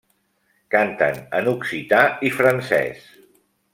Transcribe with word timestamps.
Canten 0.75 1.21
en 1.39 1.49
occità 1.53 2.01
i 2.31 2.33
francès. 2.39 3.05